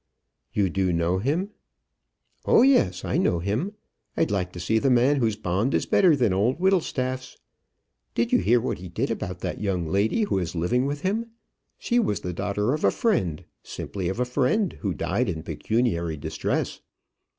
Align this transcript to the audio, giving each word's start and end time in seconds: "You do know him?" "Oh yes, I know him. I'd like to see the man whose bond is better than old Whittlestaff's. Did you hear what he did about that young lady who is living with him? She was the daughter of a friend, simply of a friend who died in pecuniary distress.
"You 0.51 0.67
do 0.71 0.91
know 0.91 1.19
him?" 1.19 1.51
"Oh 2.45 2.63
yes, 2.63 3.05
I 3.05 3.17
know 3.19 3.37
him. 3.37 3.75
I'd 4.17 4.31
like 4.31 4.51
to 4.53 4.59
see 4.59 4.79
the 4.79 4.89
man 4.89 5.17
whose 5.17 5.35
bond 5.35 5.75
is 5.75 5.85
better 5.85 6.15
than 6.15 6.33
old 6.33 6.57
Whittlestaff's. 6.59 7.37
Did 8.15 8.31
you 8.33 8.39
hear 8.39 8.59
what 8.59 8.79
he 8.79 8.89
did 8.89 9.11
about 9.11 9.41
that 9.41 9.61
young 9.61 9.85
lady 9.85 10.23
who 10.23 10.39
is 10.39 10.55
living 10.55 10.87
with 10.87 11.01
him? 11.01 11.27
She 11.77 11.99
was 11.99 12.21
the 12.21 12.33
daughter 12.33 12.73
of 12.73 12.83
a 12.83 12.89
friend, 12.89 13.45
simply 13.61 14.09
of 14.09 14.19
a 14.19 14.25
friend 14.25 14.73
who 14.81 14.95
died 14.95 15.29
in 15.29 15.43
pecuniary 15.43 16.17
distress. 16.17 16.81